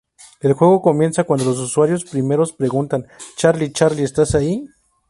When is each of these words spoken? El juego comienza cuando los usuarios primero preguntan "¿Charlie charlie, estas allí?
El 0.39 0.53
juego 0.53 0.81
comienza 0.81 1.25
cuando 1.25 1.45
los 1.45 1.59
usuarios 1.59 2.05
primero 2.05 2.43
preguntan 2.57 3.05
"¿Charlie 3.37 3.71
charlie, 3.71 4.03
estas 4.03 4.33
allí? 4.33 4.67